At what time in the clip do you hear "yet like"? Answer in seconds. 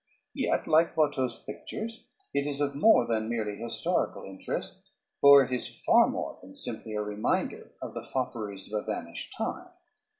0.33-0.97